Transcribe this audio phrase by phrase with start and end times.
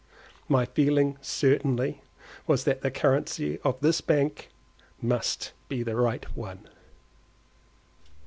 [0.49, 2.01] My feeling certainly
[2.47, 4.49] was that the currency of this bank
[4.99, 6.67] must be the right one.